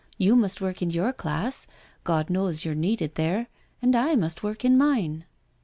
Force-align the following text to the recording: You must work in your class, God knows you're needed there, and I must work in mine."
You 0.17 0.35
must 0.35 0.61
work 0.61 0.81
in 0.81 0.89
your 0.89 1.13
class, 1.13 1.67
God 2.03 2.31
knows 2.31 2.65
you're 2.65 2.73
needed 2.73 3.13
there, 3.13 3.49
and 3.83 3.95
I 3.95 4.15
must 4.15 4.41
work 4.41 4.65
in 4.65 4.75
mine." 4.75 5.25